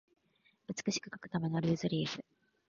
[0.67, 2.23] 美しく書くためのルーズリーフ